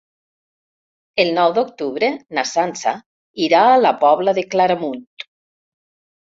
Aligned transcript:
El 1.23 1.29
nou 1.35 1.53
d'octubre 1.57 2.09
na 2.39 2.45
Sança 2.53 2.95
irà 3.51 3.61
a 3.69 3.79
la 3.85 3.95
Pobla 4.07 4.37
de 4.41 4.47
Claramunt. 4.57 5.09